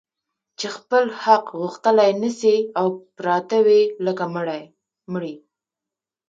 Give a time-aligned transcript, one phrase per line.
[0.59, 4.25] چي خپل حق غوښتلای نه سي او پراته وي لکه
[5.13, 5.35] مړي